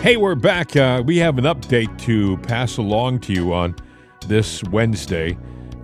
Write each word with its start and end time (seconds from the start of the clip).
Hey, 0.00 0.16
we're 0.16 0.34
back. 0.36 0.76
Uh, 0.76 1.02
we 1.04 1.16
have 1.18 1.36
an 1.38 1.44
update 1.44 2.00
to 2.02 2.36
pass 2.38 2.76
along 2.78 3.20
to 3.20 3.32
you 3.32 3.52
on 3.52 3.74
this 4.26 4.62
Wednesday. 4.64 5.38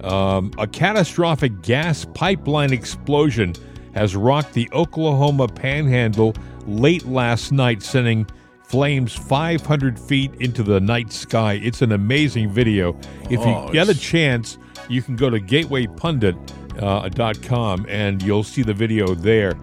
Um, 0.04 0.50
a 0.58 0.66
catastrophic 0.66 1.62
gas 1.62 2.04
pipeline 2.14 2.72
explosion 2.72 3.54
has 3.94 4.14
rocked 4.14 4.52
the 4.52 4.68
Oklahoma 4.72 5.48
panhandle 5.48 6.34
late 6.66 7.06
last 7.06 7.50
night, 7.52 7.82
sending 7.82 8.26
flames 8.62 9.14
500 9.14 9.98
feet 9.98 10.32
into 10.40 10.62
the 10.62 10.78
night 10.80 11.12
sky. 11.12 11.54
It's 11.54 11.80
an 11.82 11.92
amazing 11.92 12.50
video. 12.50 12.96
If 13.24 13.40
you 13.40 13.54
Oh, 13.54 13.68
get 13.72 13.88
a 13.88 13.98
chance, 13.98 14.58
you 14.88 15.02
can 15.02 15.16
go 15.16 15.28
to 15.30 15.40
gatewaypundit.com 15.40 17.86
and 17.88 18.22
you'll 18.22 18.44
see 18.44 18.62
the 18.62 18.74
video 18.74 19.14
there. 19.14 19.54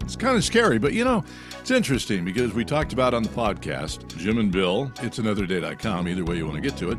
It's 0.00 0.16
kind 0.16 0.36
of 0.36 0.44
scary, 0.44 0.78
but 0.78 0.92
you 0.94 1.04
know, 1.04 1.24
it's 1.62 1.70
interesting 1.70 2.24
because 2.24 2.52
we 2.52 2.64
talked 2.64 2.92
about 2.92 3.14
on 3.14 3.22
the 3.22 3.28
podcast, 3.28 4.16
Jim 4.16 4.38
and 4.38 4.50
Bill, 4.50 4.90
it's 5.00 5.18
another 5.20 5.44
anotherday.com, 5.44 6.08
either 6.08 6.24
way 6.24 6.36
you 6.36 6.44
want 6.44 6.56
to 6.56 6.60
get 6.60 6.76
to 6.78 6.90
it, 6.90 6.98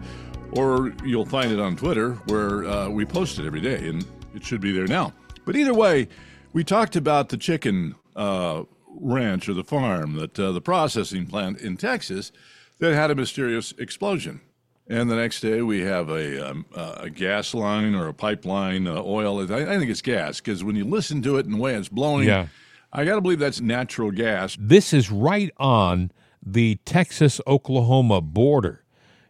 or 0.54 0.94
you'll 1.04 1.26
find 1.26 1.52
it 1.52 1.60
on 1.60 1.76
Twitter 1.76 2.14
where 2.28 2.64
uh, 2.64 2.88
we 2.88 3.04
post 3.04 3.40
it 3.40 3.46
every 3.46 3.60
day, 3.60 3.90
and 3.90 4.06
it 4.34 4.42
should 4.42 4.62
be 4.62 4.72
there 4.72 4.88
now. 4.88 5.12
But 5.44 5.58
either 5.58 5.74
way, 5.74 6.08
we 6.54 6.64
talked 6.64 6.96
about 6.96 7.28
the 7.28 7.36
chicken 7.36 7.96
uh, 8.16 8.64
ranch 8.88 9.50
or 9.50 9.54
the 9.54 9.66
farm, 9.66 10.14
that 10.16 10.40
uh, 10.40 10.54
the 10.54 10.62
processing 10.62 11.26
plant 11.26 11.60
in 11.60 11.76
Texas 11.76 12.32
that 12.80 12.94
had 12.94 13.12
a 13.12 13.16
mysterious 13.16 13.74
explosion. 13.78 14.40
And 14.88 15.12
the 15.12 15.18
next 15.18 15.42
day 15.42 15.62
we 15.62 15.82
have 15.82 16.10
a, 16.10 16.52
um, 16.52 16.66
a 16.74 17.10
gas 17.10 17.54
line 17.54 17.96
or 17.96 18.08
a 18.08 18.14
pipeline, 18.14 18.88
uh, 18.88 19.02
oil. 19.04 19.42
I, 19.54 19.74
I 19.74 19.78
think 19.78 19.92
it's 19.92 20.02
gas 20.02 20.40
because 20.40 20.64
when 20.64 20.78
you 20.78 20.86
listen 20.86 21.22
to 21.24 21.36
it 21.36 21.46
and 21.46 21.56
the 21.56 21.60
way 21.60 21.76
it's 21.76 21.90
blowing, 21.90 22.30
Yeah. 22.30 22.48
I 22.94 23.06
got 23.06 23.16
to 23.16 23.22
believe 23.22 23.40
that's 23.40 23.60
natural 23.60 24.12
gas. 24.12 24.56
This 24.60 24.94
is 24.94 25.12
right 25.12 25.52
on 25.58 26.12
the 26.46 26.76
Texas 26.86 27.42
Oklahoma 27.48 28.22
border. 28.22 28.84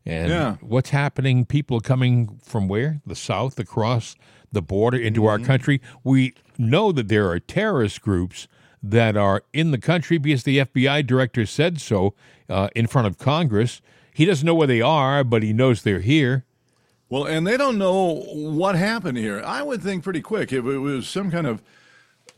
And 0.05 0.29
Yeah. 0.29 0.55
what's 0.59 0.89
happening? 0.89 1.45
People 1.45 1.77
are 1.77 1.81
coming 1.81 2.39
from 2.43 2.67
where? 2.67 3.01
The 3.05 3.15
south 3.15 3.57
across 3.57 4.15
the 4.51 4.61
border 4.61 4.97
into 4.97 5.25
our 5.25 5.39
country. 5.39 5.81
We 6.03 6.33
know 6.57 6.91
that 6.91 7.07
there 7.07 7.29
are 7.29 7.39
terrorist 7.39 8.01
groups 8.01 8.47
that 8.83 9.15
are 9.15 9.43
in 9.53 9.71
the 9.71 9.77
country 9.77 10.17
because 10.17 10.43
the 10.43 10.57
FBI 10.59 11.01
director 11.01 11.45
said 11.45 11.79
so 11.79 12.13
uh, 12.49 12.67
in 12.75 12.85
front 12.87 13.07
of 13.07 13.17
Congress. 13.17 13.81
He 14.13 14.25
doesn't 14.25 14.45
know 14.45 14.53
where 14.53 14.67
they 14.67 14.81
are, 14.81 15.23
but 15.23 15.41
he 15.41 15.53
knows 15.53 15.83
they're 15.83 16.01
here. 16.01 16.43
Well, 17.09 17.23
and 17.25 17.47
they 17.47 17.55
don't 17.57 17.77
know 17.77 18.23
what 18.33 18.75
happened 18.75 19.17
here. 19.17 19.41
I 19.45 19.63
would 19.63 19.81
think 19.81 20.03
pretty 20.03 20.21
quick 20.21 20.51
if 20.51 20.65
it 20.65 20.79
was 20.79 21.07
some 21.07 21.31
kind 21.31 21.47
of 21.47 21.61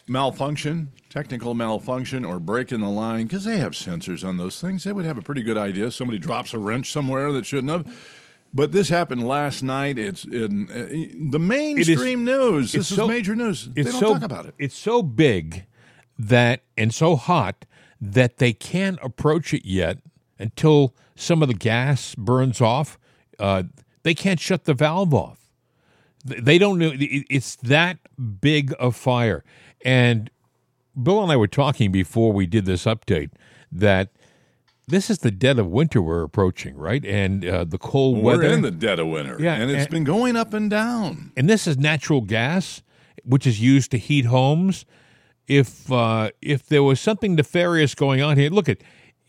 malfunction, 0.08 0.92
technical 1.10 1.54
malfunction, 1.54 2.24
or 2.26 2.40
break 2.40 2.72
in 2.72 2.82
the 2.82 2.90
line, 2.90 3.26
because 3.26 3.44
they 3.44 3.58
have 3.58 3.74
sensors 3.74 4.28
on 4.28 4.38
those 4.38 4.60
things. 4.62 4.84
They 4.84 4.94
would 4.94 5.06
have 5.06 5.18
a 5.18 5.22
pretty 5.22 5.42
good 5.44 5.58
idea. 5.58 5.92
Somebody 5.92 6.20
drops 6.20 6.54
a 6.54 6.60
wrench 6.60 6.92
somewhere 6.92 7.32
that 7.32 7.46
shouldn't 7.46 7.72
have. 7.72 7.98
But 8.54 8.72
this 8.72 8.88
happened 8.90 9.28
last 9.28 9.64
night. 9.64 9.98
It's 9.98 10.24
in 10.24 10.70
uh, 10.72 11.30
the 11.32 11.40
mainstream 11.40 12.24
news. 12.24 12.72
This 12.72 12.82
it's 12.84 12.92
is 12.92 12.98
so- 12.98 13.08
major 13.08 13.36
news. 13.36 13.70
They 13.70 13.82
It's 13.82 13.92
don't 13.92 14.00
so 14.00 14.14
talk 14.14 14.24
about 14.24 14.46
it. 14.46 14.56
It's 14.58 14.78
so 14.78 15.04
big 15.04 15.66
that 16.18 16.62
and 16.78 16.94
so 16.94 17.16
hot 17.18 17.66
that 18.00 18.38
they 18.38 18.54
can't 18.54 18.98
approach 19.04 19.54
it 19.54 19.66
yet 19.66 19.98
until 20.40 20.94
some 21.16 21.42
of 21.42 21.48
the 21.50 21.54
gas 21.54 22.16
burns 22.16 22.62
off. 22.62 22.98
Uh, 23.40 23.64
they 24.04 24.14
can't 24.14 24.40
shut 24.40 24.64
the 24.66 24.74
valve 24.74 25.14
off. 25.14 25.40
They 26.24 26.58
don't 26.58 26.80
know. 26.80 26.92
It's 26.96 27.56
that 27.58 27.98
big 28.40 28.74
a 28.80 28.92
fire. 28.92 29.44
And 29.86 30.30
Bill 31.02 31.22
and 31.24 31.32
I 31.32 31.38
were 31.38 31.48
talking 31.48 31.92
before 31.92 32.34
we 32.34 32.46
did 32.46 32.66
this 32.66 32.86
update 32.86 33.30
that 33.72 34.10
this 34.88 35.10
is 35.10 35.20
the 35.20 35.32
dead 35.32 35.58
of 35.60 35.68
winter 35.68 36.02
we're 36.02 36.24
approaching, 36.24 36.76
right? 36.76 37.04
And 37.06 37.46
uh, 37.46 37.64
the 37.64 37.78
cold 37.78 38.18
We're 38.18 38.38
weather. 38.38 38.54
in 38.54 38.62
the 38.62 38.72
dead 38.72 39.00
of 39.00 39.08
winter, 39.08 39.38
Yeah, 39.40 39.56
and 39.56 39.72
it's 39.72 39.84
and- 39.84 39.90
been 39.92 40.04
going 40.04 40.36
up 40.36 40.54
and 40.54 40.70
down. 40.70 41.32
and 41.38 41.50
this 41.50 41.68
is 41.68 41.78
natural 41.78 42.22
gas, 42.22 42.82
which 43.24 43.48
is 43.48 43.62
used 43.62 43.92
to 43.92 43.98
heat 43.98 44.26
homes. 44.26 44.86
If 45.48 45.92
uh, 45.92 46.32
if 46.42 46.66
there 46.68 46.82
was 46.84 47.00
something 47.00 47.36
nefarious 47.36 47.94
going 47.94 48.22
on 48.22 48.36
here, 48.38 48.50
look 48.50 48.68
at 48.68 48.80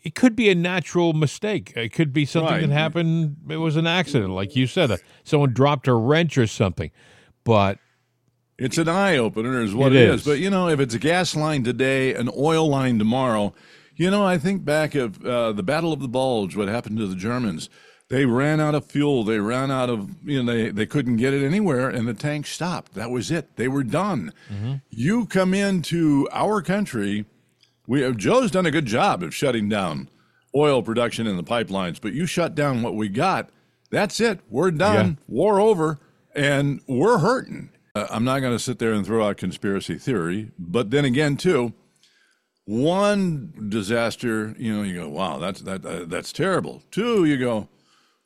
it 0.01 0.15
could 0.15 0.35
be 0.35 0.49
a 0.49 0.55
natural 0.55 1.13
mistake. 1.13 1.73
It 1.75 1.89
could 1.93 2.11
be 2.13 2.25
something 2.25 2.51
Right. 2.53 2.61
that 2.67 2.73
happened. 2.73 3.35
It 3.49 3.57
was 3.57 3.75
an 3.75 3.85
accident, 3.85 4.31
like 4.31 4.55
you 4.55 4.65
said. 4.67 4.89
Uh, 4.89 4.97
someone 5.23 5.53
dropped 5.53 5.87
a 5.87 5.93
wrench 5.93 6.37
or 6.37 6.47
something. 6.47 6.89
But 7.43 7.77
It's 8.57 8.77
an 8.77 8.89
eye 8.89 9.17
opener, 9.17 9.61
is 9.61 9.75
what 9.75 9.91
It 9.93 10.01
it 10.01 10.09
is. 10.09 10.21
is. 10.21 10.25
But 10.27 10.39
you 10.39 10.49
know, 10.49 10.67
if 10.69 10.79
it's 10.79 10.93
a 10.95 10.99
gas 10.99 11.35
line 11.35 11.63
today, 11.63 12.13
an 12.15 12.29
oil 12.35 12.67
line 12.67 12.97
tomorrow, 12.97 13.53
you 13.95 14.09
know, 14.11 14.23
I 14.25 14.37
think 14.37 14.65
back 14.65 14.95
of 14.95 15.23
uh, 15.25 15.51
the 15.53 15.63
Battle 15.63 15.93
of 15.93 15.99
the 15.99 16.07
Bulge, 16.07 16.55
what 16.55 16.67
happened 16.67 16.97
to 16.97 17.07
the 17.07 17.15
Germans. 17.15 17.69
They 18.09 18.25
ran 18.25 18.61
out 18.61 18.73
of 18.73 18.85
fuel. 18.85 19.25
They 19.25 19.39
ran 19.39 19.69
out 19.69 19.89
of, 19.89 20.09
you 20.23 20.41
know, 20.41 20.53
they, 20.53 20.69
they 20.69 20.85
couldn't 20.85 21.17
get 21.17 21.33
it 21.33 21.45
anywhere, 21.45 21.89
and 21.89 22.07
the 22.07 22.13
tank 22.13 22.47
stopped. 22.47 22.93
That 22.93 23.09
was 23.11 23.29
it. 23.31 23.57
They 23.57 23.67
were 23.67 23.83
done. 23.83 24.31
You 24.89 25.25
come 25.25 25.53
into 25.53 26.25
our 26.31 26.61
country, 26.61 27.25
we 27.85 28.01
have, 28.03 28.15
Joe's 28.15 28.49
done 28.49 28.65
a 28.65 28.71
good 28.71 28.85
job 28.85 29.23
of 29.23 29.35
shutting 29.35 29.67
down 29.67 30.09
oil 30.55 30.81
production 30.81 31.27
in 31.27 31.35
the 31.35 31.43
pipelines, 31.43 31.99
but 31.99 32.13
you 32.13 32.25
shut 32.25 32.55
down 32.55 32.81
what 32.81 32.95
we 32.95 33.09
got. 33.09 33.49
That's 33.91 34.21
it. 34.21 34.39
We're 34.49 34.71
done. 34.71 35.17
War 35.27 35.59
over, 35.59 35.99
and 36.33 36.79
we're 36.87 37.17
hurting. 37.17 37.71
Uh, 37.97 38.07
I'm 38.09 38.23
not 38.23 38.39
going 38.39 38.53
to 38.53 38.59
sit 38.63 38.79
there 38.79 38.93
and 38.93 39.05
throw 39.05 39.27
out 39.27 39.37
conspiracy 39.37 39.95
theory, 39.97 40.51
but 40.59 40.91
then 40.91 41.05
again, 41.05 41.37
too, 41.37 41.73
one 42.65 43.53
disaster, 43.69 44.53
you 44.57 44.75
know, 44.75 44.83
you 44.83 44.95
go, 44.95 45.09
wow, 45.09 45.37
that's 45.37 45.61
that 45.61 45.85
uh, 45.85 46.05
that's 46.05 46.33
terrible. 46.33 46.83
Two, 46.91 47.25
you 47.25 47.37
go, 47.37 47.69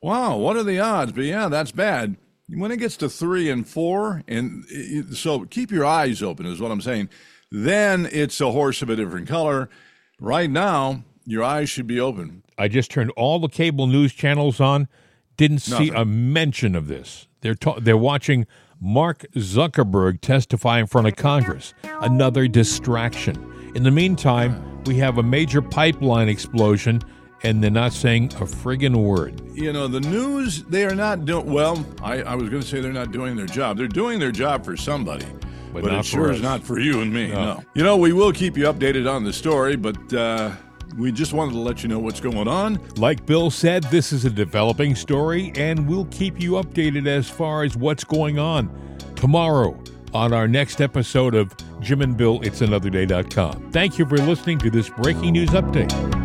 wow, 0.02 0.38
what 0.38 0.58
are 0.58 0.64
the 0.64 0.80
odds? 0.80 1.12
But 1.12 1.26
yeah, 1.26 1.48
that's 1.48 1.72
bad. 1.72 2.18
When 2.50 2.72
it 2.72 2.78
gets 2.78 2.98
to 2.98 3.10
three 3.10 3.50
and 3.50 3.68
four, 3.68 4.24
and 4.28 4.66
it- 4.70 5.16
so 5.16 5.46
keep 5.46 5.72
your 5.72 5.86
eyes 5.86 6.22
open, 6.24 6.46
is 6.46 6.60
what 6.60 6.72
I'm 6.72 6.82
saying. 6.82 7.10
Then 7.52 8.08
it's 8.12 8.42
a 8.42 8.52
horse 8.52 8.82
of 8.82 8.90
a 8.90 8.96
different 8.96 9.28
color. 9.28 9.70
Right 10.20 10.50
now, 10.50 11.04
your 11.26 11.44
eyes 11.44 11.70
should 11.70 11.88
be 11.88 12.00
open. 12.00 12.44
I 12.58 12.68
just 12.68 12.90
turned 12.92 13.12
all 13.12 13.40
the 13.40 13.48
cable 13.50 13.88
news 13.88 14.14
channels 14.14 14.60
on. 14.60 14.88
Didn't 15.38 15.60
see 15.60 15.90
Nothing. 15.90 15.96
a 15.96 16.06
mention 16.06 16.76
of 16.76 16.88
this. 16.88 17.28
They're 17.42 17.56
ta- 17.56 17.80
they're 17.80 17.98
watching 17.98 18.46
Mark 18.84 19.28
Zuckerberg 19.36 20.22
testify 20.22 20.80
in 20.80 20.88
front 20.88 21.08
of 21.08 21.16
Congress. 21.16 21.76
Another 22.02 22.48
distraction. 22.48 23.72
In 23.76 23.84
the 23.84 23.92
meantime, 23.92 24.84
we 24.86 24.96
have 24.98 25.20
a 25.20 25.24
major 25.24 25.62
pipeline 25.62 26.28
explosion, 26.28 27.00
and 27.44 27.64
they're 27.64 27.70
not 27.70 27.94
saying 27.94 28.26
a 28.26 28.46
friggin' 28.46 28.96
word. 28.96 29.40
You 29.54 29.72
know, 29.72 29.88
the 29.88 30.00
news, 30.00 30.64
they 30.64 30.84
are 30.84 30.96
not 30.96 31.26
doing, 31.26 31.46
well, 31.46 31.86
I, 32.02 32.24
I 32.24 32.34
was 32.34 32.50
going 32.50 32.64
to 32.64 32.68
say 32.68 32.82
they're 32.82 32.92
not 32.92 33.12
doing 33.12 33.36
their 33.36 33.46
job. 33.46 33.78
They're 33.78 33.88
doing 33.88 34.18
their 34.20 34.32
job 34.32 34.66
for 34.66 34.76
somebody. 34.76 35.28
But 35.72 35.84
But, 35.84 35.92
not 35.92 36.00
it 36.00 36.06
sure 36.06 36.26
for 36.26 36.32
is 36.32 36.42
not 36.42 36.64
for 36.64 36.80
you 36.80 37.02
and 37.02 37.14
me. 37.14 37.28
No. 37.28 37.46
No. 37.46 37.64
You 37.76 37.84
know, 37.84 37.98
we 37.98 38.14
will 38.14 38.34
keep 38.34 38.58
you 38.58 38.64
updated 38.66 39.10
on 39.10 39.24
the 39.24 39.32
story, 39.32 39.76
but 39.76 40.12
uh, 40.12 40.54
we 40.98 41.12
just 41.12 41.34
wanted 41.34 41.54
to 41.54 41.60
let 41.60 41.84
you 41.84 41.90
know 41.90 42.00
what's 42.00 42.20
going 42.20 42.48
on. 42.48 42.80
Like 42.98 43.26
Bill 43.26 43.50
said, 43.50 43.84
this 43.86 44.12
is 44.12 44.26
a 44.26 44.30
developing 44.30 44.96
story, 44.96 45.52
and 45.56 45.88
we'll 45.88 46.06
keep 46.06 46.40
you 46.40 46.54
updated 46.54 47.08
as 47.08 47.30
far 47.30 47.64
as 47.64 47.76
what's 47.76 48.04
going 48.04 48.40
on 48.40 48.70
tomorrow 49.16 49.82
on 50.14 50.34
our 50.34 50.48
next 50.48 50.82
episode 50.82 51.36
of 51.36 51.56
Jim 51.80 52.02
and 52.02 52.18
Bill, 52.18 52.42
It's 52.42 52.62
Another 52.62 52.90
Day.com. 52.90 53.72
Thank 53.72 53.98
you 53.98 54.06
for 54.06 54.18
listening 54.18 54.60
to 54.60 54.70
this 54.70 54.90
breaking 54.90 55.34
news 55.34 55.50
update. 55.50 56.21